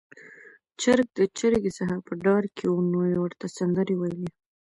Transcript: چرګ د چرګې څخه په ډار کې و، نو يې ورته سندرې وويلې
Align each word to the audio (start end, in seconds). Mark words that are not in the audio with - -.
چرګ 0.81 1.07
د 1.19 1.19
چرګې 1.37 1.71
څخه 1.79 1.95
په 2.07 2.13
ډار 2.25 2.43
کې 2.55 2.65
و، 2.69 2.75
نو 2.91 2.99
يې 3.09 3.17
ورته 3.21 3.45
سندرې 3.57 3.95
وويلې 3.97 4.29